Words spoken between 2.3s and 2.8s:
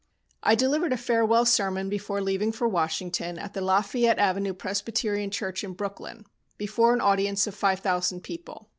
for